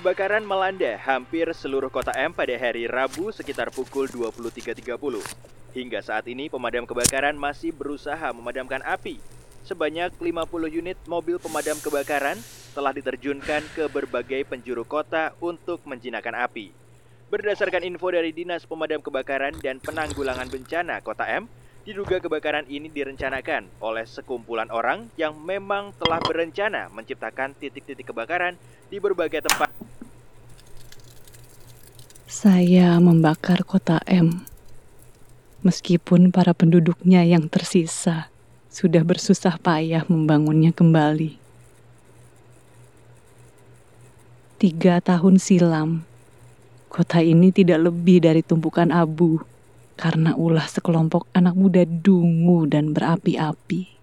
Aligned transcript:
Kebakaran 0.00 0.48
melanda 0.48 0.96
hampir 0.96 1.44
seluruh 1.52 1.92
kota 1.92 2.08
M 2.16 2.32
pada 2.32 2.56
hari 2.56 2.88
Rabu 2.88 3.36
sekitar 3.36 3.68
pukul 3.68 4.08
23.30. 4.08 4.96
Hingga 5.76 6.00
saat 6.00 6.24
ini 6.24 6.48
pemadam 6.48 6.88
kebakaran 6.88 7.36
masih 7.36 7.68
berusaha 7.68 8.32
memadamkan 8.32 8.80
api. 8.80 9.20
Sebanyak 9.68 10.16
50 10.16 10.72
unit 10.72 10.96
mobil 11.04 11.36
pemadam 11.36 11.76
kebakaran 11.84 12.40
telah 12.72 12.96
diterjunkan 12.96 13.60
ke 13.76 13.92
berbagai 13.92 14.48
penjuru 14.48 14.88
kota 14.88 15.36
untuk 15.36 15.84
menjinakkan 15.84 16.32
api. 16.32 16.72
Berdasarkan 17.28 17.84
info 17.84 18.08
dari 18.08 18.32
Dinas 18.32 18.64
Pemadam 18.64 19.04
Kebakaran 19.04 19.52
dan 19.60 19.84
Penanggulangan 19.84 20.48
Bencana 20.48 21.04
Kota 21.04 21.28
M, 21.28 21.44
diduga 21.80 22.20
kebakaran 22.20 22.68
ini 22.68 22.92
direncanakan 22.92 23.64
oleh 23.80 24.04
sekumpulan 24.04 24.68
orang 24.68 25.08
yang 25.16 25.32
memang 25.32 25.96
telah 25.96 26.20
berencana 26.20 26.92
menciptakan 26.92 27.56
titik-titik 27.56 28.12
kebakaran 28.12 28.60
di 28.92 29.00
berbagai 29.00 29.40
tempat. 29.48 29.72
Saya 32.28 33.00
membakar 33.00 33.64
kota 33.64 33.98
M. 34.06 34.44
Meskipun 35.60 36.32
para 36.32 36.56
penduduknya 36.56 37.20
yang 37.24 37.48
tersisa 37.48 38.32
sudah 38.70 39.02
bersusah 39.02 39.58
payah 39.60 40.06
membangunnya 40.08 40.72
kembali. 40.72 41.36
Tiga 44.60 45.00
tahun 45.00 45.40
silam, 45.40 46.04
kota 46.92 47.24
ini 47.24 47.48
tidak 47.50 47.88
lebih 47.88 48.20
dari 48.24 48.44
tumpukan 48.44 48.92
abu 48.92 49.40
karena 50.00 50.32
ulah 50.32 50.64
sekelompok 50.64 51.28
anak 51.36 51.52
muda 51.52 51.84
dungu 51.84 52.64
dan 52.64 52.96
berapi-api. 52.96 54.00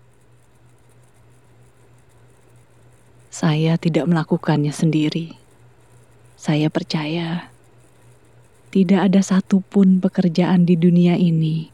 Saya 3.34 3.82
tidak 3.82 4.06
melakukannya 4.06 4.70
sendiri. 4.70 5.34
Saya 6.38 6.70
percaya 6.70 7.50
tidak 8.70 9.10
ada 9.10 9.26
satupun 9.26 9.98
pekerjaan 9.98 10.70
di 10.70 10.78
dunia 10.78 11.18
ini 11.18 11.74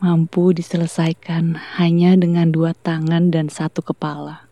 mampu 0.00 0.56
diselesaikan 0.56 1.76
hanya 1.76 2.16
dengan 2.16 2.48
dua 2.48 2.72
tangan 2.72 3.28
dan 3.28 3.52
satu 3.52 3.84
kepala. 3.84 4.48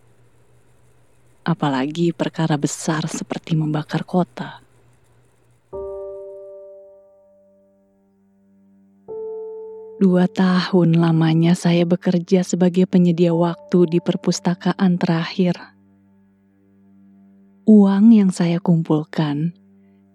Apalagi 1.40 2.12
perkara 2.12 2.60
besar 2.60 3.08
seperti 3.08 3.56
membakar 3.56 4.04
kota. 4.04 4.60
Dua 9.98 10.30
tahun 10.30 10.94
lamanya 10.94 11.58
saya 11.58 11.82
bekerja 11.82 12.46
sebagai 12.46 12.86
penyedia 12.86 13.34
waktu 13.34 13.90
di 13.90 13.98
perpustakaan 13.98 14.94
terakhir 14.94 15.58
uang 17.68 18.16
yang 18.16 18.32
saya 18.32 18.62
kumpulkan 18.64 19.52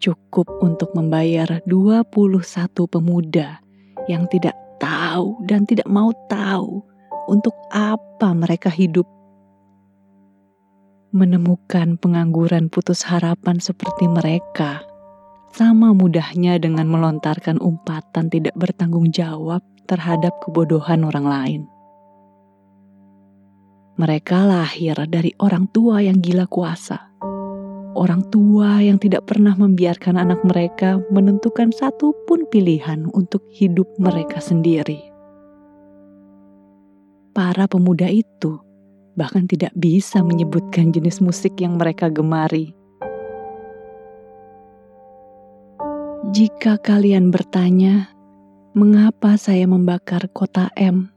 cukup 0.02 0.50
untuk 0.66 0.90
membayar 0.98 1.62
21 1.70 2.42
pemuda 2.90 3.62
yang 4.09 4.25
tidak 4.31 4.58
tahu 4.81 5.38
dan 5.45 5.67
tidak 5.67 5.86
mau 5.86 6.16
tahu 6.31 6.81
untuk 7.28 7.53
apa 7.70 8.34
mereka 8.34 8.73
hidup. 8.73 9.06
Menemukan 11.14 12.00
pengangguran 12.02 12.73
putus 12.73 13.06
harapan 13.06 13.59
seperti 13.59 14.08
mereka 14.08 14.81
sama 15.53 15.94
mudahnya 15.94 16.58
dengan 16.58 16.90
melontarkan 16.90 17.62
umpatan 17.62 18.34
tidak 18.34 18.58
bertanggung 18.58 19.14
jawab 19.14 19.62
terhadap 19.89 20.36
kebodohan 20.44 21.03
orang 21.03 21.26
lain. 21.28 21.62
Mereka 24.00 24.38
lahir 24.50 24.98
dari 25.06 25.31
orang 25.38 25.70
tua 25.70 26.02
yang 26.02 26.17
gila 26.17 26.50
kuasa 26.50 27.14
orang 27.94 28.25
tua 28.34 28.81
yang 28.81 28.97
tidak 28.97 29.30
pernah 29.30 29.53
membiarkan 29.56 30.18
anak 30.18 30.41
mereka 30.44 31.00
menentukan 31.13 31.69
satu 31.72 32.12
pun 32.25 32.46
pilihan 32.50 33.07
untuk 33.13 33.46
hidup 33.53 33.88
mereka 34.02 34.41
sendiri. 34.41 35.00
Para 37.34 37.66
pemuda 37.66 38.09
itu 38.09 38.62
bahkan 39.13 39.46
tidak 39.46 39.74
bisa 39.78 40.22
menyebutkan 40.22 40.94
jenis 40.94 41.22
musik 41.22 41.57
yang 41.62 41.78
mereka 41.78 42.09
gemari. 42.09 42.74
Jika 46.34 46.81
kalian 46.81 47.30
bertanya, 47.30 48.09
mengapa 48.73 49.38
saya 49.38 49.69
membakar 49.69 50.25
kota 50.34 50.73
M? 50.73 51.13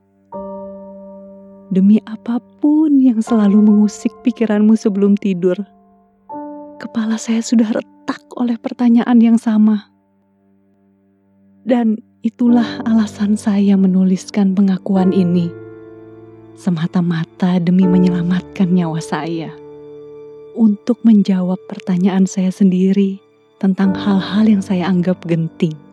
Demi 1.72 1.96
apa 2.04 2.36
pun 2.60 3.00
yang 3.00 3.24
selalu 3.24 3.64
mengusik 3.64 4.12
pikiranmu 4.20 4.76
sebelum 4.76 5.16
tidur 5.16 5.56
kepala 6.76 7.16
saya 7.16 7.40
sudah 7.40 7.72
retak 7.72 8.20
oleh 8.36 8.60
pertanyaan 8.60 9.16
yang 9.24 9.40
sama. 9.40 9.88
Dan 11.64 11.96
itulah 12.20 12.84
alasan 12.84 13.40
saya 13.40 13.74
menuliskan 13.74 14.52
pengakuan 14.52 15.16
ini. 15.16 15.48
Semata-mata 16.60 17.56
demi 17.56 17.88
menyelamatkan 17.88 18.68
nyawa 18.68 19.00
saya. 19.00 19.50
Untuk 20.56 21.00
menjawab 21.08 21.56
pertanyaan 21.68 22.28
saya 22.28 22.52
sendiri 22.52 23.16
tentang 23.56 23.96
hal-hal 23.96 24.44
yang 24.44 24.60
saya 24.60 24.88
anggap 24.88 25.24
genting. 25.24 25.85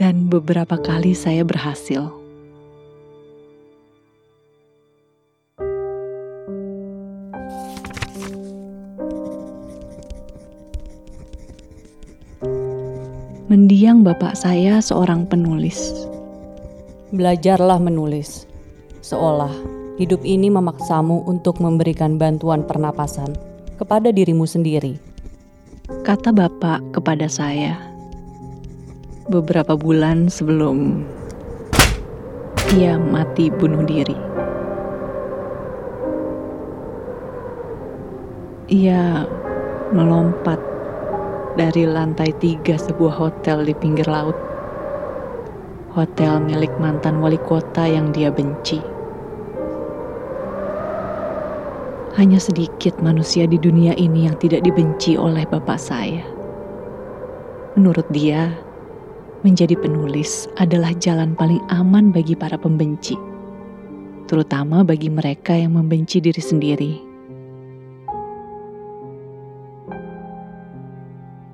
Dan 0.00 0.32
beberapa 0.32 0.80
kali 0.80 1.12
saya 1.12 1.44
berhasil 1.44 2.08
Mendiang 13.52 14.00
bapak 14.00 14.40
saya 14.40 14.80
seorang 14.80 15.28
penulis. 15.28 15.92
Belajarlah 17.12 17.76
menulis, 17.76 18.48
seolah 19.04 19.52
hidup 20.00 20.24
ini 20.24 20.48
memaksamu 20.48 21.28
untuk 21.28 21.60
memberikan 21.60 22.16
bantuan 22.16 22.64
pernapasan 22.64 23.36
kepada 23.76 24.08
dirimu 24.14 24.48
sendiri. 24.48 24.96
Kata 26.08 26.32
bapak 26.32 26.94
kepada 26.96 27.26
saya 27.28 27.89
beberapa 29.30 29.78
bulan 29.78 30.26
sebelum 30.26 31.06
ia 32.74 32.98
mati 32.98 33.46
bunuh 33.46 33.86
diri. 33.86 34.18
Ia 38.74 39.22
melompat 39.94 40.58
dari 41.54 41.86
lantai 41.86 42.34
tiga 42.42 42.74
sebuah 42.74 43.14
hotel 43.14 43.70
di 43.70 43.74
pinggir 43.78 44.10
laut. 44.10 44.34
Hotel 45.94 46.42
milik 46.42 46.74
mantan 46.82 47.22
wali 47.22 47.38
kota 47.38 47.86
yang 47.86 48.10
dia 48.10 48.34
benci. 48.34 48.82
Hanya 52.18 52.42
sedikit 52.42 52.98
manusia 52.98 53.46
di 53.46 53.62
dunia 53.62 53.94
ini 53.94 54.26
yang 54.26 54.34
tidak 54.42 54.66
dibenci 54.66 55.14
oleh 55.14 55.46
bapak 55.46 55.78
saya. 55.78 56.26
Menurut 57.78 58.06
dia, 58.10 58.69
menjadi 59.42 59.76
penulis 59.76 60.48
adalah 60.60 60.92
jalan 60.96 61.36
paling 61.36 61.60
aman 61.72 62.12
bagi 62.12 62.36
para 62.36 62.60
pembenci, 62.60 63.16
terutama 64.28 64.84
bagi 64.84 65.08
mereka 65.08 65.56
yang 65.56 65.76
membenci 65.76 66.20
diri 66.20 66.42
sendiri. 66.42 67.10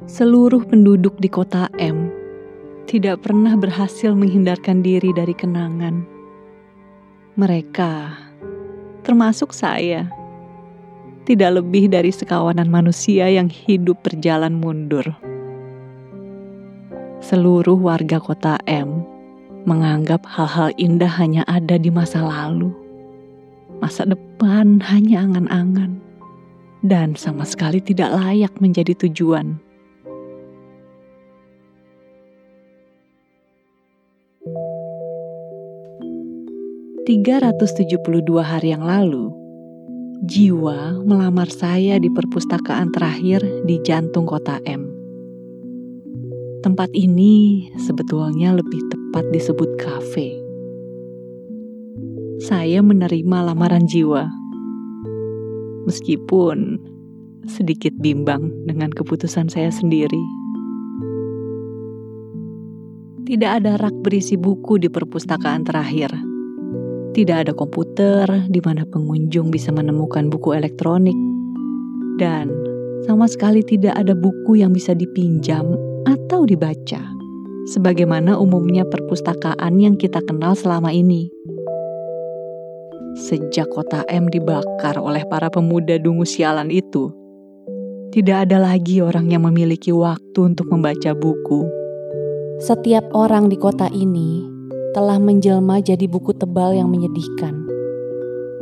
seluruh 0.07 0.65
penduduk 0.65 1.19
di 1.21 1.29
kota 1.29 1.69
M 1.77 2.09
tidak 2.87 3.27
pernah 3.27 3.59
berhasil 3.59 4.15
menghindarkan 4.15 4.81
diri 4.81 5.11
dari 5.11 5.35
kenangan. 5.35 6.07
Mereka, 7.37 8.17
termasuk 9.05 9.53
saya, 9.53 10.09
tidak 11.29 11.61
lebih 11.61 11.93
dari 11.93 12.15
sekawanan 12.15 12.71
manusia 12.71 13.29
yang 13.29 13.51
hidup 13.51 14.01
berjalan 14.01 14.57
mundur. 14.57 15.05
Seluruh 17.27 17.75
warga 17.75 18.23
kota 18.23 18.55
M 18.71 19.03
menganggap 19.67 20.23
hal-hal 20.31 20.71
indah 20.79 21.11
hanya 21.11 21.43
ada 21.51 21.75
di 21.75 21.91
masa 21.91 22.23
lalu. 22.23 22.71
Masa 23.83 24.07
depan 24.07 24.79
hanya 24.87 25.27
angan-angan 25.27 25.99
dan 26.87 27.19
sama 27.19 27.43
sekali 27.43 27.83
tidak 27.83 28.15
layak 28.15 28.55
menjadi 28.63 28.95
tujuan. 28.95 29.59
372 37.07 38.23
hari 38.39 38.71
yang 38.71 38.87
lalu, 38.87 39.35
jiwa 40.31 41.03
melamar 41.03 41.51
saya 41.51 41.99
di 41.99 42.07
perpustakaan 42.07 42.95
terakhir 42.95 43.43
di 43.67 43.83
jantung 43.83 44.31
kota 44.31 44.63
M. 44.63 44.86
Tempat 46.67 46.91
ini 46.99 47.71
sebetulnya 47.79 48.51
lebih 48.51 48.83
tepat 48.91 49.23
disebut 49.31 49.79
kafe. 49.79 50.35
Saya 52.43 52.83
menerima 52.83 53.55
lamaran 53.55 53.87
jiwa. 53.87 54.27
Meskipun 55.87 56.83
sedikit 57.47 57.95
bimbang 58.03 58.51
dengan 58.67 58.91
keputusan 58.91 59.47
saya 59.47 59.71
sendiri. 59.71 60.19
Tidak 63.31 63.51
ada 63.63 63.79
rak 63.79 64.03
berisi 64.03 64.35
buku 64.35 64.83
di 64.83 64.91
perpustakaan 64.91 65.63
terakhir. 65.63 66.11
Tidak 67.15 67.47
ada 67.47 67.55
komputer 67.55 68.27
di 68.51 68.59
mana 68.59 68.83
pengunjung 68.83 69.55
bisa 69.55 69.71
menemukan 69.71 70.27
buku 70.35 70.59
elektronik. 70.59 71.15
Dan 72.19 72.51
sama 73.07 73.31
sekali 73.31 73.63
tidak 73.63 73.95
ada 73.95 74.19
buku 74.19 74.59
yang 74.59 74.75
bisa 74.75 74.99
dipinjam 74.99 75.86
atau 76.07 76.47
dibaca. 76.47 77.03
Sebagaimana 77.67 78.39
umumnya 78.39 78.87
perpustakaan 78.87 79.83
yang 79.83 79.99
kita 79.99 80.23
kenal 80.23 80.55
selama 80.55 80.95
ini. 80.95 81.27
Sejak 83.27 83.67
kota 83.75 84.07
M 84.07 84.31
dibakar 84.31 84.95
oleh 85.03 85.27
para 85.27 85.51
pemuda 85.51 85.99
dungu 85.99 86.23
sialan 86.23 86.71
itu, 86.71 87.11
tidak 88.15 88.47
ada 88.47 88.63
lagi 88.63 89.03
orang 89.03 89.35
yang 89.35 89.43
memiliki 89.45 89.91
waktu 89.91 90.37
untuk 90.39 90.71
membaca 90.71 91.11
buku. 91.17 91.67
Setiap 92.63 93.03
orang 93.13 93.51
di 93.51 93.59
kota 93.59 93.91
ini 93.91 94.47
telah 94.95 95.19
menjelma 95.19 95.83
jadi 95.83 96.07
buku 96.07 96.39
tebal 96.39 96.77
yang 96.77 96.89
menyedihkan, 96.89 97.67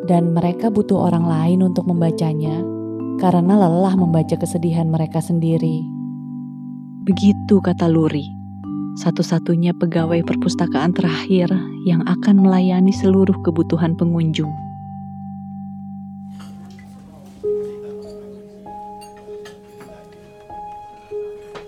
dan 0.08 0.32
mereka 0.32 0.72
butuh 0.72 1.12
orang 1.12 1.28
lain 1.28 1.60
untuk 1.66 1.84
membacanya 1.84 2.64
karena 3.20 3.58
lelah 3.58 3.94
membaca 3.94 4.34
kesedihan 4.34 4.88
mereka 4.88 5.20
sendiri. 5.20 6.03
Begitu 7.04 7.60
kata 7.60 7.84
Luri 7.84 8.32
satu-satunya 8.96 9.76
pegawai 9.76 10.24
perpustakaan 10.24 10.96
terakhir 10.96 11.52
yang 11.84 12.00
akan 12.08 12.40
melayani 12.40 12.96
seluruh 12.96 13.36
kebutuhan 13.44 13.92
pengunjung. 13.92 14.48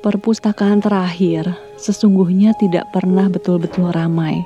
Perpustakaan 0.00 0.80
terakhir 0.80 1.52
sesungguhnya 1.76 2.56
tidak 2.56 2.88
pernah 2.94 3.28
betul-betul 3.28 3.92
ramai, 3.92 4.40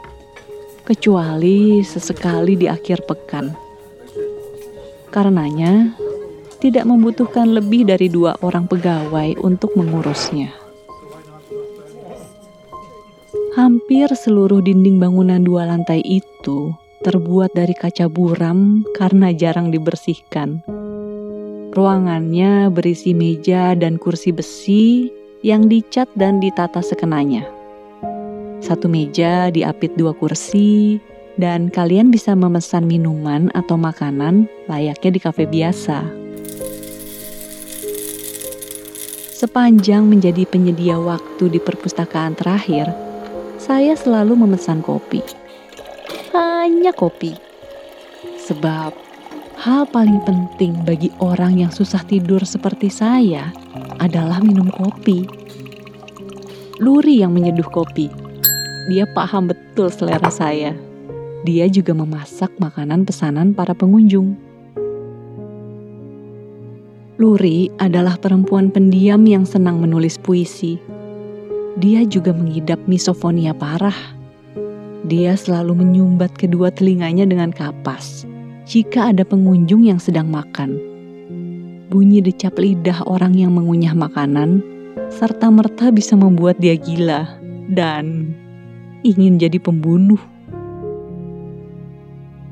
kecuali 0.83 1.87
sesekali 1.87 2.59
di 2.59 2.67
akhir 2.67 3.07
pekan. 3.07 3.55
Karenanya, 5.15 5.95
tidak 6.59 6.89
membutuhkan 6.89 7.53
lebih 7.53 7.87
dari 7.87 8.09
dua 8.09 8.35
orang 8.43 8.67
pegawai 8.67 9.37
untuk 9.39 9.77
mengurusnya. 9.79 10.60
Hampir 13.50 14.06
seluruh 14.14 14.62
dinding 14.62 15.02
bangunan 15.02 15.43
dua 15.43 15.67
lantai 15.67 16.06
itu 16.06 16.70
terbuat 17.02 17.50
dari 17.50 17.75
kaca 17.75 18.06
buram 18.06 18.87
karena 18.94 19.35
jarang 19.35 19.75
dibersihkan. 19.75 20.62
Ruangannya 21.75 22.70
berisi 22.70 23.11
meja 23.11 23.75
dan 23.75 23.99
kursi 23.99 24.31
besi 24.31 25.11
yang 25.43 25.67
dicat 25.67 26.06
dan 26.14 26.38
ditata 26.38 26.79
sekenanya. 26.79 27.43
Satu 28.62 28.87
meja 28.87 29.50
diapit 29.50 29.99
dua 29.99 30.14
kursi, 30.14 31.03
dan 31.35 31.75
kalian 31.75 32.14
bisa 32.14 32.38
memesan 32.38 32.87
minuman 32.87 33.50
atau 33.58 33.75
makanan 33.75 34.46
layaknya 34.70 35.11
di 35.11 35.20
kafe 35.26 35.44
biasa. 35.50 36.06
Sepanjang 39.35 40.06
menjadi 40.06 40.46
penyedia 40.46 41.00
waktu 41.00 41.49
di 41.49 41.58
perpustakaan 41.58 42.37
terakhir, 42.37 43.10
saya 43.61 43.93
selalu 43.93 44.41
memesan 44.41 44.81
kopi. 44.81 45.21
Hanya 46.33 46.97
kopi. 46.97 47.37
Sebab 48.41 48.97
hal 49.61 49.85
paling 49.93 50.25
penting 50.25 50.81
bagi 50.89 51.12
orang 51.21 51.61
yang 51.61 51.69
susah 51.69 52.01
tidur 52.09 52.41
seperti 52.41 52.89
saya 52.89 53.53
adalah 54.01 54.41
minum 54.41 54.73
kopi. 54.73 55.29
Luri 56.81 57.21
yang 57.21 57.37
menyeduh 57.37 57.69
kopi. 57.69 58.09
Dia 58.89 59.05
paham 59.12 59.53
betul 59.53 59.93
selera 59.93 60.33
saya. 60.33 60.73
Dia 61.45 61.69
juga 61.69 61.93
memasak 61.93 62.56
makanan 62.56 63.05
pesanan 63.05 63.53
para 63.53 63.77
pengunjung. 63.77 64.41
Luri 67.21 67.69
adalah 67.77 68.17
perempuan 68.17 68.73
pendiam 68.73 69.21
yang 69.29 69.45
senang 69.45 69.85
menulis 69.85 70.17
puisi 70.17 70.81
dia 71.81 72.05
juga 72.05 72.37
mengidap 72.37 72.77
misofonia 72.85 73.56
parah. 73.56 73.97
Dia 75.09 75.32
selalu 75.32 75.81
menyumbat 75.81 76.37
kedua 76.37 76.69
telinganya 76.69 77.25
dengan 77.25 77.49
kapas 77.56 78.29
jika 78.69 79.09
ada 79.09 79.25
pengunjung 79.25 79.88
yang 79.88 79.97
sedang 79.97 80.29
makan. 80.29 80.77
Bunyi 81.88 82.21
decap 82.21 82.61
lidah 82.61 83.03
orang 83.09 83.32
yang 83.35 83.56
mengunyah 83.56 83.97
makanan 83.97 84.61
serta 85.09 85.49
merta 85.49 85.88
bisa 85.88 86.15
membuat 86.15 86.61
dia 86.61 86.77
gila 86.77 87.27
dan 87.73 88.37
ingin 89.00 89.41
jadi 89.41 89.56
pembunuh. 89.56 90.21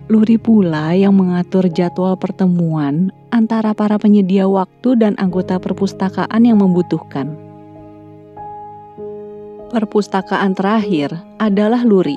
Luri 0.09 0.41
pula 0.41 0.97
yang 0.97 1.21
mengatur 1.21 1.69
jadwal 1.69 2.17
pertemuan 2.17 3.13
antara 3.29 3.77
para 3.77 4.01
penyedia 4.01 4.49
waktu 4.49 4.97
dan 4.97 5.13
anggota 5.21 5.61
perpustakaan 5.61 6.49
yang 6.49 6.65
membutuhkan 6.65 7.48
perpustakaan 9.69 10.57
terakhir 10.57 11.13
adalah 11.37 11.85
Luri. 11.85 12.17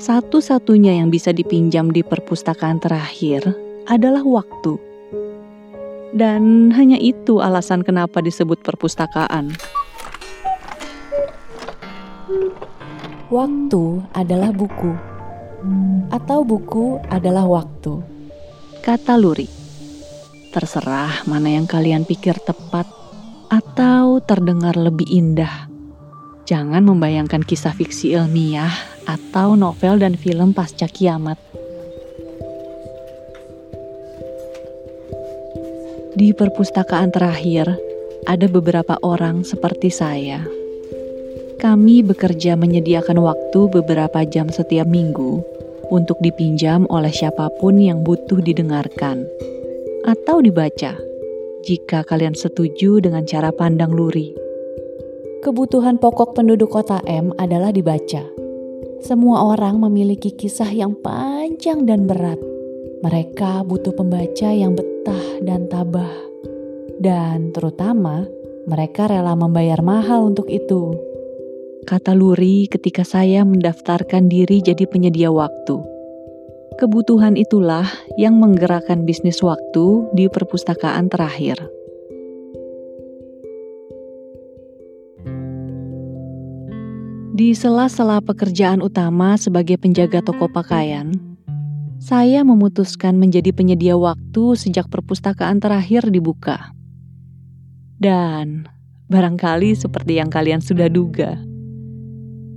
Satu-satunya 0.00 0.98
yang 0.98 1.12
bisa 1.12 1.30
dipinjam 1.30 1.92
di 1.92 2.02
perpustakaan 2.02 2.80
terakhir 2.82 3.46
adalah 3.86 4.24
waktu. 4.24 4.80
Dan 6.14 6.72
hanya 6.72 6.98
itu 6.98 7.44
alasan 7.44 7.84
kenapa 7.84 8.24
disebut 8.24 8.64
perpustakaan. 8.64 9.54
Waktu 13.28 13.84
adalah 14.14 14.54
buku, 14.54 14.94
atau 16.12 16.46
buku 16.46 17.02
adalah 17.10 17.44
waktu, 17.48 17.98
kata 18.84 19.18
Luri. 19.18 19.48
Terserah 20.54 21.26
mana 21.26 21.50
yang 21.50 21.66
kalian 21.66 22.06
pikir 22.06 22.38
tepat 22.46 22.86
atau 23.50 24.22
terdengar 24.22 24.78
lebih 24.78 25.10
indah. 25.10 25.63
Jangan 26.44 26.84
membayangkan 26.84 27.40
kisah 27.40 27.72
fiksi 27.72 28.12
ilmiah 28.12 28.68
atau 29.08 29.56
novel 29.56 29.96
dan 29.96 30.12
film 30.12 30.52
pasca 30.52 30.84
kiamat. 30.84 31.40
Di 36.12 36.36
perpustakaan 36.36 37.10
terakhir, 37.16 37.72
ada 38.28 38.46
beberapa 38.46 39.00
orang 39.00 39.40
seperti 39.40 39.88
saya. 39.88 40.44
Kami 41.64 42.04
bekerja 42.04 42.60
menyediakan 42.60 43.24
waktu 43.24 43.60
beberapa 43.72 44.20
jam 44.28 44.52
setiap 44.52 44.84
minggu 44.84 45.40
untuk 45.88 46.20
dipinjam 46.20 46.84
oleh 46.92 47.10
siapa 47.10 47.48
pun 47.56 47.80
yang 47.80 48.04
butuh 48.04 48.44
didengarkan 48.44 49.24
atau 50.04 50.44
dibaca. 50.44 50.92
Jika 51.64 52.04
kalian 52.04 52.36
setuju 52.36 53.00
dengan 53.00 53.24
cara 53.24 53.48
pandang 53.48 53.96
Luri, 53.96 54.43
Kebutuhan 55.44 56.00
pokok 56.00 56.32
penduduk 56.32 56.72
kota 56.72 57.04
M 57.04 57.28
adalah 57.36 57.68
dibaca. 57.68 58.24
Semua 59.04 59.44
orang 59.52 59.76
memiliki 59.76 60.32
kisah 60.32 60.72
yang 60.72 60.96
panjang 60.96 61.84
dan 61.84 62.08
berat. 62.08 62.40
Mereka 63.04 63.68
butuh 63.68 63.92
pembaca 63.92 64.48
yang 64.48 64.72
betah 64.72 65.44
dan 65.44 65.68
tabah. 65.68 66.08
Dan 66.96 67.52
terutama, 67.52 68.24
mereka 68.64 69.04
rela 69.04 69.36
membayar 69.36 69.84
mahal 69.84 70.32
untuk 70.32 70.48
itu. 70.48 70.96
Kata 71.84 72.16
Luri 72.16 72.64
ketika 72.64 73.04
saya 73.04 73.44
mendaftarkan 73.44 74.32
diri 74.32 74.64
jadi 74.64 74.88
penyedia 74.88 75.28
waktu. 75.28 75.76
Kebutuhan 76.80 77.36
itulah 77.36 77.84
yang 78.16 78.40
menggerakkan 78.40 79.04
bisnis 79.04 79.44
waktu 79.44 80.08
di 80.16 80.24
perpustakaan 80.32 81.12
terakhir. 81.12 81.60
Di 87.34 87.50
sela-sela 87.50 88.22
pekerjaan 88.22 88.78
utama 88.78 89.34
sebagai 89.34 89.74
penjaga 89.74 90.22
toko 90.22 90.46
pakaian, 90.46 91.10
saya 91.98 92.46
memutuskan 92.46 93.18
menjadi 93.18 93.50
penyedia 93.50 93.98
waktu 93.98 94.54
sejak 94.54 94.86
perpustakaan 94.86 95.58
terakhir 95.58 96.06
dibuka. 96.14 96.70
Dan 97.98 98.70
barangkali 99.10 99.74
seperti 99.74 100.22
yang 100.22 100.30
kalian 100.30 100.62
sudah 100.62 100.86
duga, 100.86 101.34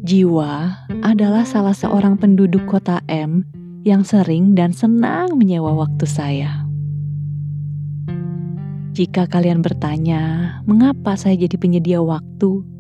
Jiwa 0.06 0.86
adalah 1.02 1.42
salah 1.42 1.74
seorang 1.74 2.22
penduduk 2.22 2.70
kota 2.70 3.02
M 3.10 3.50
yang 3.82 4.06
sering 4.06 4.54
dan 4.54 4.78
senang 4.78 5.42
menyewa 5.42 5.74
waktu 5.74 6.06
saya. 6.06 6.70
Jika 8.94 9.26
kalian 9.26 9.66
bertanya, 9.66 10.54
mengapa 10.70 11.18
saya 11.18 11.34
jadi 11.34 11.58
penyedia 11.58 11.98
waktu? 12.06 12.77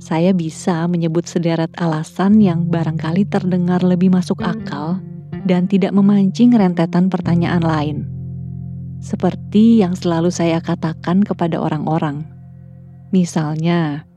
Saya 0.00 0.32
bisa 0.32 0.88
menyebut 0.88 1.28
sederet 1.28 1.68
alasan 1.76 2.40
yang 2.40 2.72
barangkali 2.72 3.28
terdengar 3.28 3.84
lebih 3.84 4.08
masuk 4.08 4.40
akal 4.40 4.96
dan 5.44 5.68
tidak 5.68 5.92
memancing 5.92 6.56
rentetan 6.56 7.12
pertanyaan 7.12 7.60
lain. 7.60 7.98
Seperti 9.04 9.84
yang 9.84 9.92
selalu 9.92 10.32
saya 10.32 10.60
katakan 10.64 11.20
kepada 11.20 11.60
orang-orang. 11.60 12.24
Misalnya, 13.12 14.08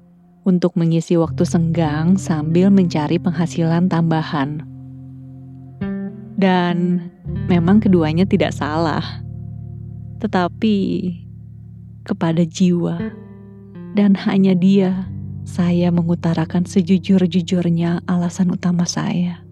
untuk 0.47 0.75
mengisi 0.79 1.19
waktu 1.19 1.43
senggang 1.43 2.15
sambil 2.15 2.71
mencari 2.71 3.19
penghasilan 3.19 3.91
tambahan. 3.91 4.63
Dan 6.39 7.07
memang 7.51 7.83
keduanya 7.83 8.23
tidak 8.23 8.55
salah. 8.55 9.03
Tetapi 10.19 10.79
kepada 12.07 12.43
jiwa 12.43 12.99
dan 13.95 14.15
hanya 14.15 14.51
dia 14.55 15.12
saya 15.43 15.91
mengutarakan 15.91 16.63
sejujur-jujurnya 16.63 18.03
alasan 18.07 18.55
utama 18.55 18.87
saya. 18.87 19.43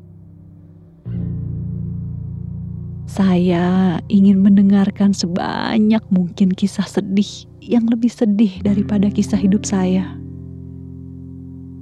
Saya 3.12 4.00
ingin 4.08 4.40
mendengarkan 4.40 5.12
sebanyak 5.12 6.00
mungkin 6.08 6.56
kisah 6.56 6.88
sedih 6.88 7.28
yang 7.60 7.84
lebih 7.92 8.08
sedih 8.08 8.64
daripada 8.64 9.12
kisah 9.12 9.36
hidup 9.36 9.68
saya, 9.68 10.16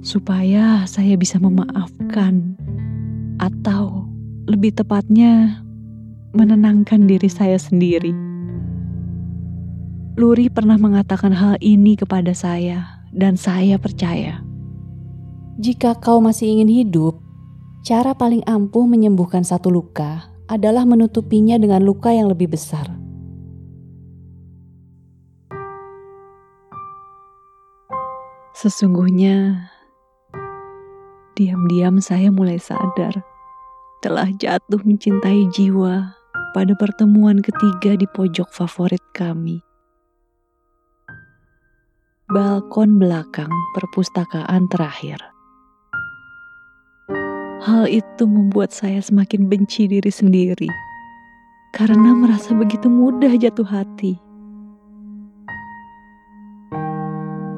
supaya 0.02 0.82
saya 0.90 1.14
bisa 1.14 1.38
memaafkan, 1.38 2.58
atau 3.38 4.10
lebih 4.50 4.74
tepatnya 4.74 5.62
menenangkan 6.34 7.06
diri 7.06 7.30
saya 7.30 7.62
sendiri. 7.62 8.10
Luri 10.18 10.50
pernah 10.50 10.76
mengatakan 10.76 11.30
hal 11.30 11.56
ini 11.62 11.94
kepada 11.94 12.34
saya, 12.34 12.99
dan 13.10 13.34
saya 13.34 13.76
percaya. 13.76 14.42
Jika 15.60 15.98
kau 15.98 16.22
masih 16.24 16.56
ingin 16.56 16.70
hidup, 16.70 17.20
cara 17.84 18.16
paling 18.16 18.40
ampuh 18.48 18.88
menyembuhkan 18.88 19.44
satu 19.44 19.68
luka 19.68 20.30
adalah 20.48 20.88
menutupinya 20.88 21.60
dengan 21.60 21.84
luka 21.84 22.10
yang 22.10 22.32
lebih 22.32 22.50
besar. 22.50 22.88
Sesungguhnya, 28.56 29.68
diam-diam 31.32 31.96
saya 32.02 32.28
mulai 32.28 32.60
sadar 32.60 33.24
telah 34.04 34.28
jatuh 34.36 34.80
mencintai 34.84 35.48
jiwa 35.52 36.12
pada 36.52 36.72
pertemuan 36.76 37.40
ketiga 37.40 37.96
di 37.96 38.04
pojok 38.04 38.52
favorit 38.52 39.00
kami. 39.16 39.69
Balkon 42.30 43.02
belakang 43.02 43.50
perpustakaan 43.74 44.70
terakhir. 44.70 45.18
Hal 47.58 47.90
itu 47.90 48.22
membuat 48.22 48.70
saya 48.70 49.02
semakin 49.02 49.50
benci 49.50 49.90
diri 49.90 50.14
sendiri 50.14 50.70
karena 51.74 52.14
merasa 52.14 52.54
begitu 52.54 52.86
mudah 52.86 53.34
jatuh 53.34 53.66
hati. 53.66 54.14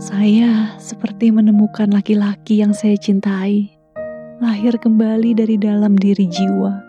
Saya 0.01 0.81
seperti 0.81 1.29
menemukan 1.29 1.93
laki-laki 1.93 2.65
yang 2.65 2.73
saya 2.73 2.97
cintai, 2.97 3.69
lahir 4.41 4.81
kembali 4.81 5.37
dari 5.37 5.61
dalam 5.61 6.01
diri 6.01 6.25
jiwa. 6.33 6.81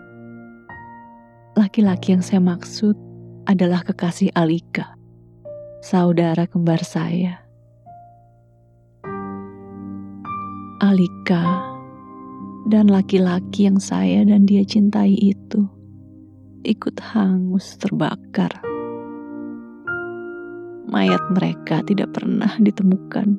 Laki-laki 1.60 2.16
yang 2.16 2.24
saya 2.24 2.40
maksud 2.40 2.96
adalah 3.44 3.84
kekasih 3.84 4.32
Alika, 4.40 4.96
saudara 5.84 6.48
kembar 6.48 6.80
saya. 6.88 7.43
Alika 10.82 11.70
dan 12.66 12.90
laki-laki 12.90 13.70
yang 13.70 13.78
saya 13.78 14.26
dan 14.26 14.50
dia 14.50 14.66
cintai 14.66 15.14
itu 15.14 15.68
ikut 16.64 16.98
hangus 17.04 17.76
terbakar. 17.78 18.50
Mayat 20.90 21.22
mereka 21.36 21.84
tidak 21.86 22.16
pernah 22.16 22.50
ditemukan. 22.58 23.38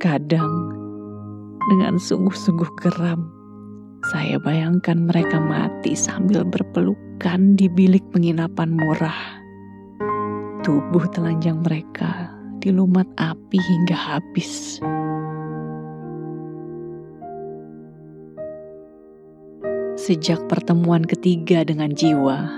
Kadang, 0.00 0.52
dengan 1.68 2.00
sungguh-sungguh 2.00 2.70
geram, 2.80 3.28
saya 4.08 4.40
bayangkan 4.40 5.04
mereka 5.04 5.36
mati 5.36 5.92
sambil 5.92 6.40
berpelukan 6.42 7.54
di 7.54 7.68
bilik 7.68 8.02
penginapan 8.10 8.72
murah. 8.72 9.38
Tubuh 10.64 11.04
telanjang 11.12 11.60
mereka 11.60 12.32
dilumat 12.64 13.08
api 13.20 13.58
hingga 13.60 13.96
habis. 13.96 14.80
Sejak 20.10 20.50
pertemuan 20.50 21.06
ketiga 21.06 21.62
dengan 21.62 21.94
jiwa, 21.94 22.50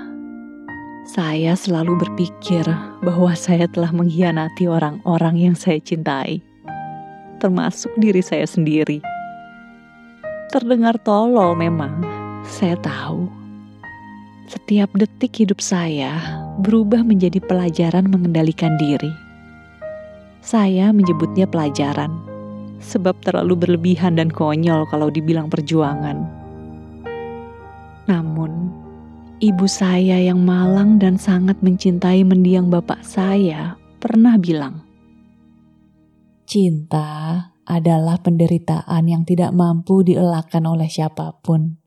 saya 1.05 1.53
selalu 1.53 2.01
berpikir 2.01 2.65
bahwa 3.05 3.37
saya 3.37 3.69
telah 3.69 3.93
mengkhianati 3.93 4.65
orang-orang 4.65 5.37
yang 5.37 5.53
saya 5.53 5.77
cintai, 5.77 6.41
termasuk 7.45 7.93
diri 8.01 8.25
saya 8.25 8.49
sendiri. 8.49 9.05
Terdengar 10.49 10.97
tolol 11.05 11.53
memang, 11.53 11.93
saya 12.49 12.73
tahu. 12.81 13.29
Setiap 14.49 14.89
detik 14.97 15.37
hidup 15.45 15.61
saya 15.61 16.41
berubah 16.57 17.05
menjadi 17.05 17.37
pelajaran 17.37 18.09
mengendalikan 18.09 18.81
diri. 18.81 19.13
Saya 20.41 20.89
menyebutnya 20.89 21.45
pelajaran, 21.45 22.17
sebab 22.81 23.13
terlalu 23.21 23.61
berlebihan 23.61 24.17
dan 24.17 24.33
konyol 24.33 24.89
kalau 24.89 25.13
dibilang 25.13 25.53
perjuangan. 25.53 26.41
Namun, 28.11 28.71
ibu 29.39 29.67
saya 29.71 30.19
yang 30.19 30.43
malang 30.43 30.99
dan 30.99 31.15
sangat 31.19 31.59
mencintai 31.63 32.27
mendiang 32.27 32.67
bapak 32.67 33.07
saya 33.07 33.79
pernah 34.03 34.35
bilang, 34.39 34.83
"Cinta 36.43 37.39
adalah 37.63 38.19
penderitaan 38.19 39.07
yang 39.07 39.23
tidak 39.23 39.55
mampu 39.55 40.03
dielakkan 40.03 40.67
oleh 40.67 40.91
siapa 40.91 41.39
pun. 41.39 41.79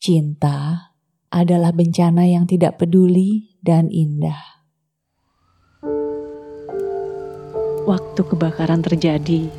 Cinta 0.00 0.90
adalah 1.28 1.70
bencana 1.76 2.24
yang 2.24 2.48
tidak 2.48 2.80
peduli 2.80 3.60
dan 3.60 3.92
indah." 3.92 4.52
Waktu 7.82 8.20
kebakaran 8.24 8.78
terjadi, 8.78 9.50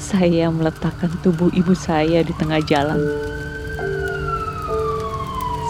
saya 0.00 0.48
meletakkan 0.48 1.12
tubuh 1.20 1.52
ibu 1.52 1.76
saya 1.76 2.24
di 2.24 2.32
tengah 2.40 2.64
jalan. 2.64 2.98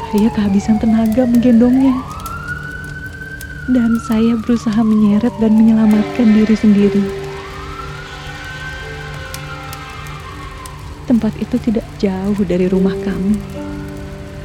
Saya 0.09 0.33
kehabisan 0.33 0.81
tenaga 0.81 1.29
menggendongnya. 1.29 1.93
Dan 3.69 4.00
saya 4.09 4.41
berusaha 4.41 4.81
menyeret 4.81 5.37
dan 5.37 5.53
menyelamatkan 5.53 6.33
diri 6.33 6.57
sendiri. 6.57 7.05
Tempat 11.05 11.37
itu 11.37 11.61
tidak 11.61 11.85
jauh 12.00 12.41
dari 12.49 12.73
rumah 12.73 12.97
kami. 13.05 13.37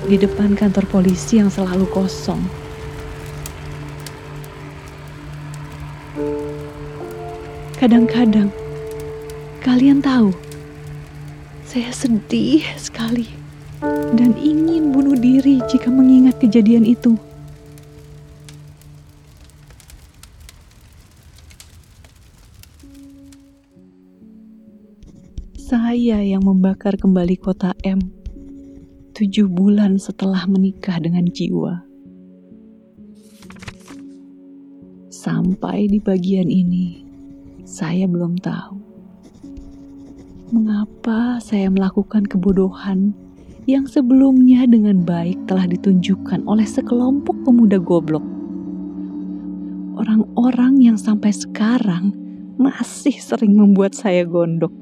Di 0.04 0.20
depan 0.20 0.52
kantor 0.52 0.84
polisi 0.92 1.40
yang 1.40 1.48
selalu 1.48 1.88
kosong. 1.96 2.44
Kadang-kadang, 7.80 8.52
kalian 9.64 10.04
tahu, 10.04 10.36
saya 11.64 11.88
sedih 11.96 12.68
sekali 12.76 13.43
dan 14.16 14.32
ingin 14.40 14.96
bunuh 14.96 15.18
diri 15.20 15.60
jika 15.68 15.92
mengingat 15.92 16.40
kejadian 16.40 16.88
itu. 16.88 17.20
Saya 25.60 26.22
yang 26.24 26.46
membakar 26.46 26.96
kembali 26.96 27.36
kota 27.40 27.76
M 27.84 28.00
tujuh 29.14 29.52
bulan 29.52 30.00
setelah 30.00 30.48
menikah 30.48 30.98
dengan 31.02 31.28
jiwa. 31.28 31.84
Sampai 35.12 35.88
di 35.88 36.00
bagian 36.04 36.50
ini, 36.50 37.04
saya 37.64 38.08
belum 38.08 38.38
tahu 38.40 38.84
mengapa 40.54 41.42
saya 41.42 41.66
melakukan 41.74 42.30
kebodohan 42.30 43.18
yang 43.64 43.88
sebelumnya 43.88 44.68
dengan 44.68 45.08
baik 45.08 45.48
telah 45.48 45.64
ditunjukkan 45.64 46.44
oleh 46.44 46.68
sekelompok 46.68 47.48
pemuda 47.48 47.80
goblok. 47.80 48.24
Orang-orang 49.96 50.84
yang 50.84 50.98
sampai 51.00 51.32
sekarang 51.32 52.12
masih 52.60 53.16
sering 53.24 53.56
membuat 53.56 53.96
saya 53.96 54.28
gondok. 54.28 54.74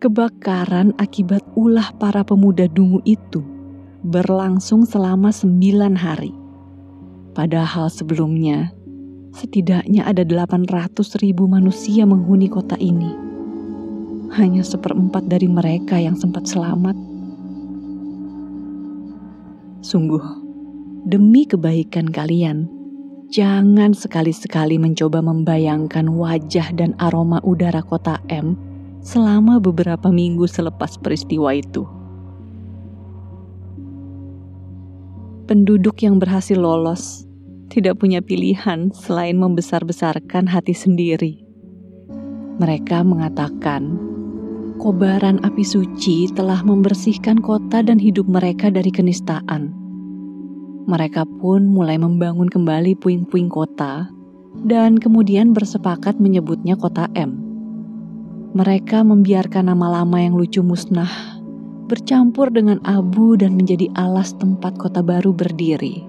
Kebakaran 0.00 0.96
akibat 0.96 1.42
ulah 1.56 1.92
para 1.96 2.22
pemuda 2.22 2.68
dungu 2.70 3.02
itu 3.04 3.42
berlangsung 4.06 4.86
selama 4.86 5.34
sembilan 5.34 5.98
hari. 5.98 6.32
Padahal 7.36 7.92
sebelumnya, 7.92 8.72
setidaknya 9.36 10.06
ada 10.08 10.24
800 10.24 11.20
ribu 11.20 11.44
manusia 11.44 12.08
menghuni 12.08 12.48
kota 12.48 12.78
ini 12.80 13.26
hanya 14.36 14.60
seperempat 14.60 15.24
dari 15.26 15.48
mereka 15.48 15.96
yang 15.96 16.14
sempat 16.14 16.44
selamat. 16.44 16.94
Sungguh, 19.80 20.22
demi 21.08 21.48
kebaikan 21.48 22.12
kalian, 22.12 22.68
jangan 23.32 23.96
sekali-sekali 23.96 24.76
mencoba 24.76 25.24
membayangkan 25.24 26.12
wajah 26.12 26.74
dan 26.76 26.92
aroma 27.00 27.40
udara 27.42 27.80
kota 27.80 28.20
M 28.28 28.58
selama 29.00 29.62
beberapa 29.62 30.10
minggu 30.10 30.44
selepas 30.50 30.98
peristiwa 30.98 31.54
itu. 31.54 31.86
Penduduk 35.46 36.02
yang 36.02 36.18
berhasil 36.18 36.58
lolos 36.58 37.22
tidak 37.70 38.02
punya 38.02 38.18
pilihan 38.18 38.90
selain 38.90 39.38
membesar-besarkan 39.38 40.50
hati 40.50 40.74
sendiri. 40.74 41.46
Mereka 42.58 43.06
mengatakan, 43.06 44.05
kobaran 44.76 45.40
api 45.42 45.64
suci 45.64 46.28
telah 46.32 46.60
membersihkan 46.62 47.40
kota 47.40 47.82
dan 47.82 47.96
hidup 47.96 48.28
mereka 48.28 48.68
dari 48.68 48.92
kenistaan. 48.92 49.72
Mereka 50.86 51.26
pun 51.42 51.66
mulai 51.66 51.98
membangun 51.98 52.46
kembali 52.46 52.94
puing-puing 53.02 53.50
kota 53.50 54.06
dan 54.62 54.96
kemudian 54.96 55.50
bersepakat 55.50 56.22
menyebutnya 56.22 56.78
kota 56.78 57.10
M. 57.18 57.42
Mereka 58.54 59.02
membiarkan 59.02 59.68
nama 59.68 60.00
lama 60.00 60.16
yang 60.22 60.38
lucu 60.38 60.62
musnah 60.62 61.10
bercampur 61.90 62.50
dengan 62.50 62.78
abu 62.86 63.34
dan 63.34 63.54
menjadi 63.54 63.90
alas 63.94 64.34
tempat 64.38 64.78
kota 64.78 65.02
baru 65.02 65.34
berdiri. 65.34 66.06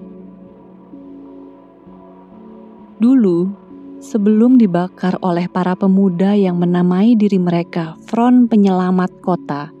Dulu, 2.98 3.57
sebelum 3.98 4.58
dibakar 4.58 5.18
oleh 5.22 5.50
para 5.50 5.74
pemuda 5.74 6.34
yang 6.34 6.58
menamai 6.58 7.18
diri 7.18 7.38
mereka 7.38 7.98
Front 8.06 8.50
Penyelamat 8.50 9.10
Kota, 9.18 9.74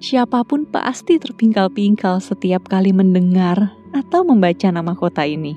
siapa 0.00 0.40
pun 0.44 0.64
pasti 0.64 1.20
terpingkal-pingkal 1.20 2.18
setiap 2.18 2.64
kali 2.68 2.90
mendengar 2.96 3.76
atau 3.92 4.24
membaca 4.24 4.68
nama 4.72 4.96
kota 4.96 5.28
ini. 5.28 5.56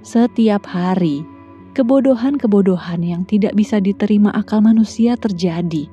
Setiap 0.00 0.64
hari, 0.70 1.26
kebodohan-kebodohan 1.74 3.02
yang 3.02 3.22
tidak 3.26 3.52
bisa 3.58 3.82
diterima 3.82 4.30
akal 4.32 4.62
manusia 4.62 5.18
terjadi 5.18 5.90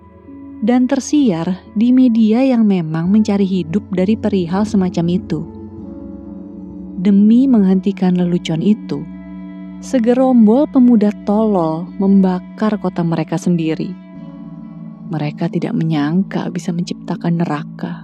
dan 0.61 0.89
tersiar 0.89 1.59
di 1.77 1.93
media 1.93 2.41
yang 2.41 2.65
memang 2.65 3.09
mencari 3.13 3.45
hidup 3.45 3.83
dari 3.93 4.17
perihal 4.17 4.65
semacam 4.65 5.05
itu. 5.17 5.41
Demi 6.97 7.45
menghentikan 7.45 8.17
lelucon 8.17 8.61
itu, 8.65 9.16
segerombol 9.79 10.65
pemuda 10.69 11.13
tolol 11.23 11.85
membakar 12.01 12.75
kota 12.81 13.05
mereka 13.05 13.37
sendiri. 13.37 13.93
Mereka 15.07 15.47
tidak 15.53 15.71
menyangka 15.77 16.51
bisa 16.51 16.75
menciptakan 16.75 17.39
neraka. 17.39 18.03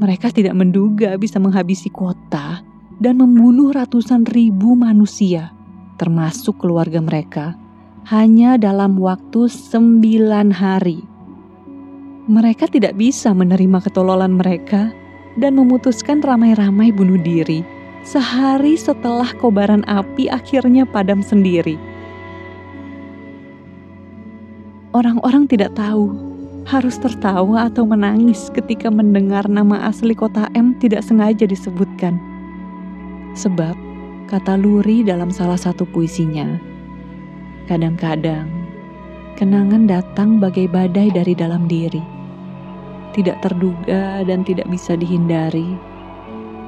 Mereka 0.00 0.32
tidak 0.32 0.56
menduga 0.56 1.20
bisa 1.20 1.36
menghabisi 1.36 1.92
kota 1.92 2.64
dan 3.00 3.20
membunuh 3.20 3.68
ratusan 3.76 4.24
ribu 4.32 4.72
manusia, 4.72 5.52
termasuk 6.00 6.56
keluarga 6.56 7.04
mereka, 7.04 7.52
hanya 8.08 8.56
dalam 8.56 8.96
waktu 8.96 9.44
sembilan 9.44 10.56
hari 10.56 11.10
mereka 12.30 12.70
tidak 12.70 12.94
bisa 12.94 13.34
menerima 13.34 13.82
ketololan 13.82 14.38
mereka 14.38 14.94
dan 15.34 15.58
memutuskan 15.58 16.22
ramai-ramai 16.22 16.94
bunuh 16.94 17.18
diri 17.18 17.79
sehari 18.02 18.74
setelah 18.76 19.28
kobaran 19.36 19.84
api 19.84 20.28
akhirnya 20.32 20.88
padam 20.88 21.20
sendiri. 21.20 21.76
Orang-orang 24.90 25.46
tidak 25.46 25.78
tahu 25.78 26.10
harus 26.66 26.98
tertawa 26.98 27.70
atau 27.70 27.86
menangis 27.86 28.50
ketika 28.50 28.90
mendengar 28.90 29.46
nama 29.46 29.86
asli 29.86 30.12
kota 30.14 30.50
M 30.58 30.74
tidak 30.82 31.06
sengaja 31.06 31.46
disebutkan. 31.46 32.18
Sebab, 33.38 33.78
kata 34.26 34.58
Luri 34.58 35.06
dalam 35.06 35.30
salah 35.30 35.58
satu 35.58 35.86
puisinya, 35.86 36.58
kadang-kadang 37.70 38.50
kenangan 39.38 39.86
datang 39.86 40.42
bagai 40.42 40.66
badai 40.66 41.14
dari 41.14 41.32
dalam 41.38 41.70
diri 41.70 42.02
tidak 43.14 43.42
terduga 43.42 44.22
dan 44.22 44.46
tidak 44.46 44.66
bisa 44.70 44.94
dihindari 44.94 45.74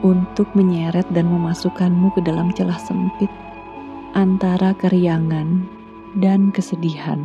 untuk 0.03 0.51
menyeret 0.59 1.07
dan 1.15 1.31
memasukkanmu 1.31 2.11
ke 2.19 2.21
dalam 2.27 2.51
celah 2.53 2.79
sempit 2.79 3.31
antara 4.13 4.75
keriangan 4.75 5.65
dan 6.19 6.51
kesedihan. 6.51 7.25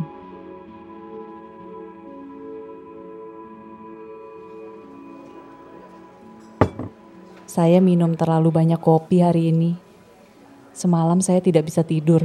Saya 7.48 7.82
minum 7.82 8.14
terlalu 8.14 8.54
banyak 8.54 8.78
kopi 8.78 9.18
hari 9.18 9.50
ini. 9.50 9.74
Semalam 10.70 11.18
saya 11.18 11.42
tidak 11.42 11.66
bisa 11.66 11.82
tidur. 11.82 12.22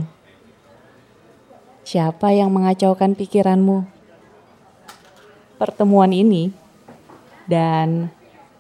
Siapa 1.82 2.30
yang 2.30 2.54
mengacaukan 2.54 3.18
pikiranmu? 3.18 3.82
Pertemuan 5.58 6.14
ini 6.14 6.54
dan 7.50 8.14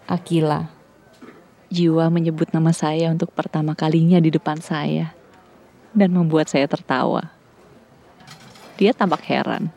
Akila. 0.10 0.83
Jiwa 1.74 2.14
menyebut 2.14 2.54
nama 2.54 2.70
saya 2.70 3.10
untuk 3.10 3.34
pertama 3.34 3.74
kalinya 3.74 4.22
di 4.22 4.30
depan 4.30 4.62
saya 4.62 5.10
dan 5.90 6.14
membuat 6.14 6.46
saya 6.46 6.70
tertawa. 6.70 7.34
Dia 8.78 8.94
tampak 8.94 9.26
heran. 9.26 9.74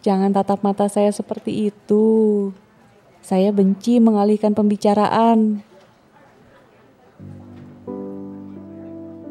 Jangan 0.00 0.32
tatap 0.32 0.64
mata 0.64 0.88
saya 0.88 1.12
seperti 1.12 1.68
itu. 1.68 2.04
Saya 3.20 3.52
benci 3.52 4.00
mengalihkan 4.00 4.56
pembicaraan. 4.56 5.60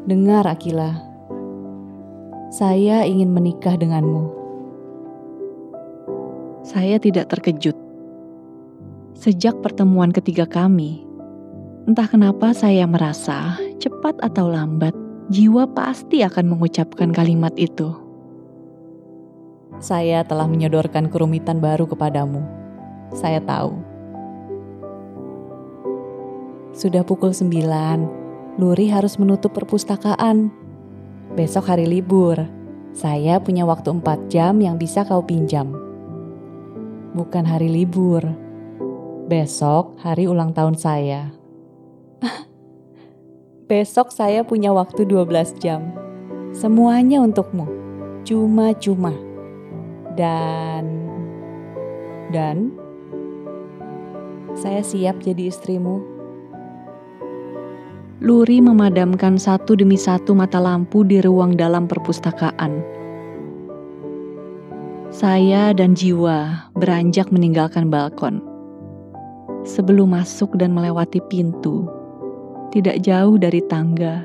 Dengar, 0.06 0.46
Akila. 0.46 1.02
Saya 2.54 3.02
ingin 3.02 3.34
menikah 3.34 3.74
denganmu 3.74 4.36
saya 6.66 6.98
tidak 6.98 7.30
terkejut. 7.30 7.85
Sejak 9.26 9.58
pertemuan 9.58 10.14
ketiga 10.14 10.46
kami, 10.46 11.02
entah 11.90 12.06
kenapa 12.06 12.54
saya 12.54 12.86
merasa 12.86 13.58
cepat 13.82 14.22
atau 14.22 14.46
lambat, 14.46 14.94
jiwa 15.34 15.66
pasti 15.74 16.22
akan 16.22 16.54
mengucapkan 16.54 17.10
kalimat 17.10 17.50
itu. 17.58 17.90
Saya 19.82 20.22
telah 20.22 20.46
menyodorkan 20.46 21.10
kerumitan 21.10 21.58
baru 21.58 21.90
kepadamu. 21.90 22.38
Saya 23.18 23.42
tahu. 23.42 23.74
Sudah 26.70 27.02
pukul 27.02 27.34
sembilan, 27.34 28.06
Luri 28.62 28.86
harus 28.94 29.18
menutup 29.18 29.50
perpustakaan. 29.58 30.54
Besok 31.34 31.66
hari 31.74 31.90
libur, 31.90 32.46
saya 32.94 33.42
punya 33.42 33.66
waktu 33.66 33.90
empat 33.90 34.30
jam 34.30 34.62
yang 34.62 34.78
bisa 34.78 35.02
kau 35.02 35.26
pinjam 35.26 35.74
bukan 37.16 37.48
hari 37.48 37.72
libur. 37.72 38.45
Besok 39.26 39.98
hari 40.06 40.30
ulang 40.30 40.54
tahun 40.54 40.78
saya. 40.78 41.34
Besok 43.70 44.14
saya 44.14 44.46
punya 44.46 44.70
waktu 44.70 45.02
12 45.02 45.58
jam. 45.58 45.90
Semuanya 46.54 47.18
untukmu. 47.18 47.66
Cuma-cuma. 48.22 49.10
Dan 50.14 51.10
dan 52.30 52.70
saya 54.54 54.86
siap 54.86 55.18
jadi 55.18 55.50
istrimu. 55.50 56.06
Luri 58.22 58.62
memadamkan 58.62 59.42
satu 59.42 59.74
demi 59.74 59.98
satu 59.98 60.38
mata 60.38 60.62
lampu 60.62 61.02
di 61.02 61.18
ruang 61.18 61.58
dalam 61.58 61.90
perpustakaan 61.90 62.96
saya 65.16 65.72
dan 65.72 65.96
jiwa 65.96 66.68
beranjak 66.76 67.32
meninggalkan 67.32 67.88
balkon. 67.88 68.55
Sebelum 69.66 70.14
masuk 70.14 70.54
dan 70.54 70.70
melewati 70.70 71.18
pintu, 71.26 71.90
tidak 72.70 73.02
jauh 73.02 73.34
dari 73.34 73.58
tangga, 73.66 74.22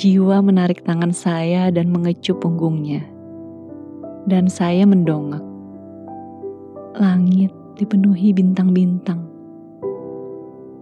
jiwa 0.00 0.40
menarik 0.40 0.80
tangan 0.88 1.12
saya 1.12 1.68
dan 1.68 1.92
mengecup 1.92 2.40
punggungnya. 2.40 3.04
Dan 4.24 4.48
saya 4.48 4.88
mendongak. 4.88 5.44
Langit 6.96 7.52
dipenuhi 7.76 8.32
bintang-bintang. 8.32 9.20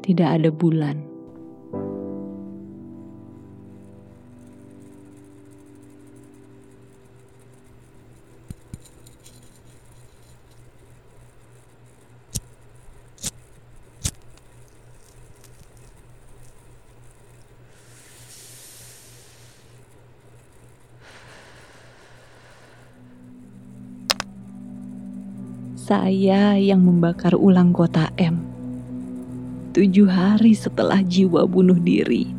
Tidak 0.06 0.28
ada 0.30 0.54
bulan. 0.54 1.09
Saya 25.90 26.54
yang 26.54 26.86
membakar 26.86 27.34
ulang 27.34 27.74
kota 27.74 28.14
M. 28.14 28.38
tujuh 29.74 30.06
hari 30.06 30.54
setelah 30.54 31.02
jiwa 31.02 31.42
bunuh 31.50 31.74
diri. 31.82 32.30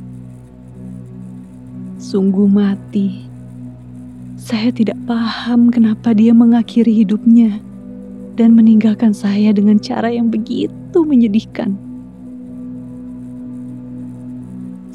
Sungguh 1.99 2.47
mati. 2.47 3.27
Saya 4.39 4.71
tidak 4.71 4.95
paham 5.03 5.67
kenapa 5.67 6.15
dia 6.15 6.31
mengakhiri 6.31 7.03
hidupnya 7.03 7.59
dan 8.39 8.55
meninggalkan 8.55 9.11
saya 9.11 9.51
dengan 9.51 9.83
cara 9.83 10.07
yang 10.07 10.31
begitu 10.31 11.03
menyedihkan. 11.03 11.75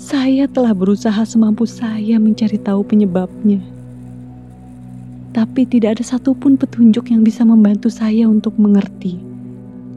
Saya 0.00 0.48
telah 0.48 0.72
berusaha 0.72 1.28
semampu 1.28 1.68
saya 1.68 2.16
mencari 2.16 2.56
tahu 2.56 2.80
penyebabnya. 2.88 3.75
Tapi 5.36 5.68
tidak 5.68 6.00
ada 6.00 6.04
satupun 6.16 6.56
petunjuk 6.56 7.12
yang 7.12 7.20
bisa 7.20 7.44
membantu 7.44 7.92
saya 7.92 8.24
untuk 8.24 8.56
mengerti 8.56 9.20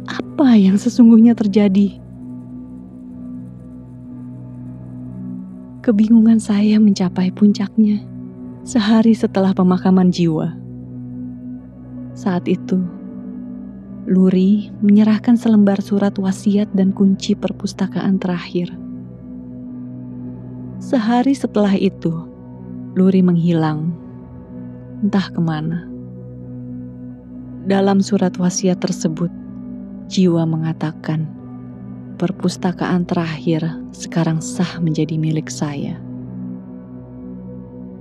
apa 0.03 0.59
yang 0.59 0.75
sesungguhnya 0.75 1.31
terjadi. 1.31 1.95
Kebingungan 5.79 6.43
saya 6.43 6.75
mencapai 6.75 7.31
puncaknya 7.31 8.03
sehari 8.67 9.15
setelah 9.15 9.55
pemakaman 9.55 10.11
jiwa. 10.11 10.59
Saat 12.19 12.51
itu, 12.51 12.83
Luri 14.11 14.75
menyerahkan 14.83 15.39
selembar 15.39 15.79
surat 15.79 16.19
wasiat 16.19 16.67
dan 16.75 16.91
kunci 16.91 17.31
perpustakaan 17.31 18.19
terakhir. 18.19 18.75
Sehari 20.83 21.31
setelah 21.31 21.79
itu, 21.79 22.11
Luri 22.99 23.23
menghilang, 23.23 23.95
entah 24.99 25.31
ke 25.31 25.39
mana. 25.39 25.87
Dalam 27.69 28.03
surat 28.03 28.35
wasiat 28.35 28.83
tersebut, 28.83 29.31
jiwa 30.11 30.43
mengatakan 30.43 31.27
perpustakaan 32.19 33.07
terakhir 33.07 33.63
sekarang 33.95 34.43
sah 34.43 34.81
menjadi 34.83 35.15
milik 35.15 35.47
saya. 35.47 35.95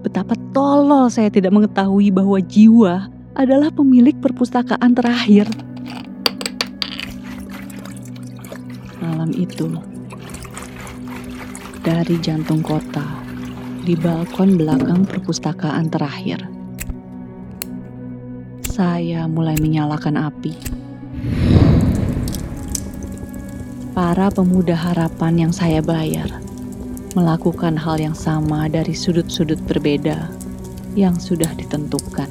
Betapa 0.02 0.34
tolol 0.50 1.06
saya 1.10 1.30
tidak 1.30 1.54
mengetahui 1.54 2.10
bahwa 2.10 2.38
jiwa 2.42 3.06
adalah 3.38 3.70
pemilik 3.70 4.14
perpustakaan 4.18 4.98
terakhir. 4.98 5.46
Malam 8.98 9.30
itu, 9.34 9.70
dari 11.86 12.18
jantung 12.18 12.62
kota, 12.62 13.06
di 13.86 13.94
balkon 13.94 14.58
belakang 14.58 15.06
perpustakaan 15.06 15.86
terakhir, 15.90 16.42
saya 18.78 19.26
mulai 19.26 19.58
menyalakan 19.58 20.30
api 20.30 20.54
para 23.90 24.30
pemuda 24.30 24.78
harapan 24.78 25.50
yang 25.50 25.50
saya 25.50 25.82
bayar 25.82 26.30
melakukan 27.18 27.74
hal 27.74 27.98
yang 27.98 28.14
sama 28.14 28.70
dari 28.70 28.94
sudut-sudut 28.94 29.58
berbeda 29.66 30.30
yang 30.94 31.18
sudah 31.18 31.50
ditentukan. 31.58 32.30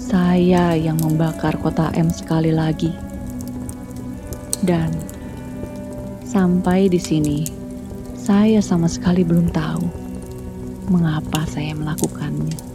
Saya 0.00 0.72
yang 0.72 0.96
membakar 0.96 1.60
kota 1.60 1.92
M 1.92 2.08
sekali 2.08 2.56
lagi. 2.56 2.96
Dan 4.64 4.88
sampai 6.24 6.88
di 6.88 6.96
sini, 6.96 7.44
saya 8.16 8.64
sama 8.64 8.88
sekali 8.88 9.28
belum 9.28 9.52
tahu 9.52 9.84
mengapa 10.88 11.44
saya 11.44 11.76
melakukannya. 11.76 12.67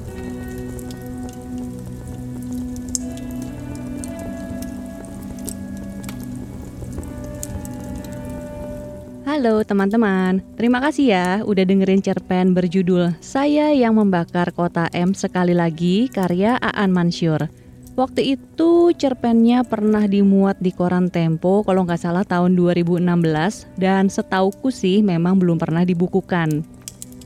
Halo 9.33 9.65
teman-teman, 9.65 10.45
terima 10.53 10.77
kasih 10.77 11.09
ya 11.09 11.27
udah 11.41 11.65
dengerin 11.65 12.05
cerpen 12.05 12.53
berjudul 12.53 13.17
Saya 13.17 13.73
yang 13.73 13.97
Membakar 13.97 14.53
Kota 14.53 14.93
M 14.93 15.17
Sekali 15.17 15.57
Lagi 15.57 16.05
karya 16.05 16.61
Aan 16.61 16.93
Mansur. 16.93 17.49
Waktu 17.97 18.37
itu 18.37 18.93
cerpennya 18.93 19.65
pernah 19.65 20.05
dimuat 20.05 20.61
di 20.61 20.69
koran 20.69 21.09
Tempo 21.09 21.65
kalau 21.65 21.81
nggak 21.81 21.97
salah 21.97 22.21
tahun 22.21 22.53
2016 22.53 23.73
dan 23.81 24.05
setauku 24.05 24.69
sih 24.69 25.01
memang 25.01 25.41
belum 25.41 25.57
pernah 25.57 25.81
dibukukan. 25.81 26.61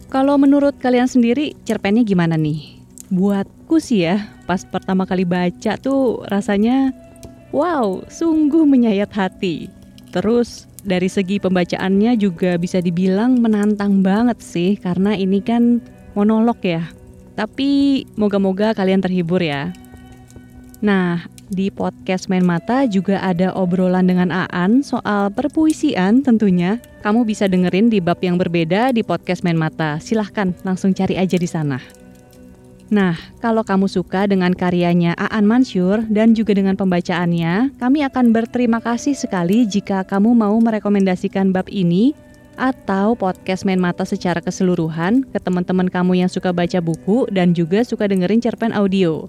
Kalau 0.08 0.40
menurut 0.40 0.80
kalian 0.80 1.12
sendiri 1.12 1.60
cerpennya 1.68 2.08
gimana 2.08 2.40
nih? 2.40 2.88
Buatku 3.12 3.84
sih 3.84 4.08
ya, 4.08 4.32
pas 4.48 4.64
pertama 4.64 5.04
kali 5.04 5.28
baca 5.28 5.76
tuh 5.76 6.24
rasanya 6.32 6.96
wow, 7.52 8.00
sungguh 8.08 8.64
menyayat 8.64 9.12
hati. 9.12 9.77
Terus 10.12 10.66
dari 10.88 11.12
segi 11.12 11.38
pembacaannya 11.38 12.16
juga 12.16 12.56
bisa 12.56 12.80
dibilang 12.80 13.44
menantang 13.44 14.00
banget 14.00 14.40
sih 14.40 14.80
karena 14.80 15.14
ini 15.14 15.44
kan 15.44 15.84
monolog 16.16 16.58
ya. 16.64 16.88
Tapi 17.38 18.02
moga-moga 18.18 18.74
kalian 18.74 19.04
terhibur 19.04 19.44
ya. 19.44 19.70
Nah, 20.82 21.26
di 21.48 21.72
podcast 21.72 22.28
Main 22.28 22.44
Mata 22.44 22.84
juga 22.90 23.22
ada 23.24 23.56
obrolan 23.56 24.10
dengan 24.10 24.30
Aan 24.34 24.82
soal 24.84 25.32
perpuisian 25.32 26.26
tentunya. 26.26 26.82
Kamu 27.06 27.24
bisa 27.24 27.48
dengerin 27.48 27.88
di 27.88 28.04
bab 28.04 28.20
yang 28.20 28.36
berbeda 28.36 28.92
di 28.92 29.02
podcast 29.06 29.46
Main 29.46 29.58
Mata. 29.58 30.02
Silahkan 30.02 30.52
langsung 30.68 30.92
cari 30.92 31.16
aja 31.16 31.38
di 31.40 31.48
sana. 31.48 31.80
Nah, 32.88 33.20
kalau 33.44 33.68
kamu 33.68 33.92
suka 33.92 34.32
dengan 34.32 34.56
karyanya 34.56 35.12
Aan 35.20 35.44
Mansur 35.44 36.08
dan 36.08 36.32
juga 36.32 36.56
dengan 36.56 36.80
pembacaannya, 36.80 37.76
kami 37.76 38.00
akan 38.08 38.32
berterima 38.32 38.80
kasih 38.80 39.12
sekali 39.12 39.68
jika 39.68 40.08
kamu 40.08 40.32
mau 40.32 40.56
merekomendasikan 40.56 41.52
bab 41.52 41.68
ini 41.68 42.16
atau 42.56 43.14
podcast 43.14 43.68
Main 43.68 43.84
Mata 43.84 44.08
secara 44.08 44.40
keseluruhan 44.40 45.28
ke 45.30 45.38
teman-teman 45.38 45.92
kamu 45.92 46.26
yang 46.26 46.32
suka 46.32 46.56
baca 46.56 46.80
buku 46.80 47.28
dan 47.30 47.52
juga 47.52 47.84
suka 47.84 48.08
dengerin 48.08 48.40
cerpen 48.40 48.72
audio. 48.72 49.28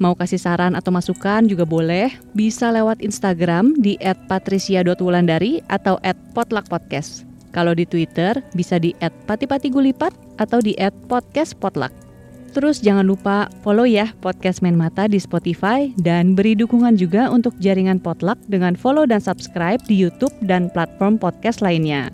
Mau 0.00 0.16
kasih 0.16 0.40
saran 0.40 0.72
atau 0.72 0.88
masukan 0.94 1.44
juga 1.44 1.68
boleh, 1.68 2.08
bisa 2.32 2.72
lewat 2.72 3.04
Instagram 3.04 3.76
di 3.76 4.00
@patricia.wulandari 4.00 5.60
atau 5.68 6.00
@potluckpodcast. 6.32 7.28
Kalau 7.52 7.76
di 7.76 7.84
Twitter 7.84 8.38
bisa 8.56 8.80
di 8.80 8.96
@patipatigulipat 9.02 10.40
atau 10.40 10.62
di 10.64 10.72
@podcastpotluck. 11.10 12.09
Terus 12.50 12.82
jangan 12.82 13.06
lupa 13.06 13.46
follow 13.62 13.86
ya 13.86 14.10
podcast 14.18 14.58
Main 14.58 14.74
Mata 14.74 15.06
di 15.06 15.22
Spotify 15.22 15.94
dan 16.02 16.34
beri 16.34 16.58
dukungan 16.58 16.98
juga 16.98 17.30
untuk 17.30 17.54
jaringan 17.62 18.02
Potluck 18.02 18.42
dengan 18.50 18.74
follow 18.74 19.06
dan 19.06 19.22
subscribe 19.22 19.78
di 19.86 19.94
YouTube 19.94 20.34
dan 20.42 20.66
platform 20.74 21.14
podcast 21.14 21.62
lainnya. 21.62 22.10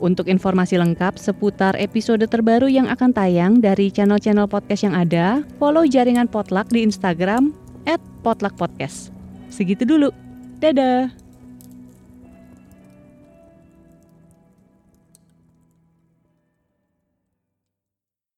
Untuk 0.00 0.26
informasi 0.26 0.80
lengkap 0.80 1.20
seputar 1.20 1.76
episode 1.76 2.24
terbaru 2.24 2.66
yang 2.66 2.88
akan 2.88 3.12
tayang 3.12 3.60
dari 3.60 3.92
channel-channel 3.92 4.48
podcast 4.48 4.88
yang 4.88 4.96
ada, 4.96 5.44
follow 5.60 5.84
jaringan 5.84 6.26
Potluck 6.26 6.72
di 6.72 6.82
Instagram 6.82 7.52
@potluckpodcast. 8.24 9.12
Segitu 9.52 9.84
dulu. 9.84 10.08
Dadah. 10.58 11.19